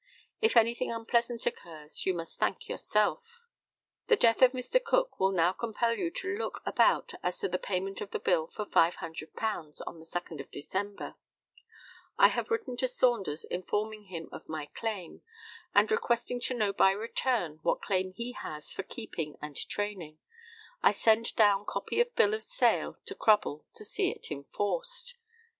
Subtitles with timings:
[0.41, 3.43] If anything unpleasant occurs you must thank yourself."
[4.07, 4.83] "The death of Mr.
[4.83, 8.47] Cook will now compel you to look about as to the payment of the bill
[8.47, 11.17] for £500, on the 2d December."
[12.17, 15.21] "I have written to Saunders, informing him of my claim,
[15.75, 20.17] and requesting to know by return what claim he has for keep and training.
[20.81, 25.19] I send down copy of bill of sale to Crubble to see it enforced."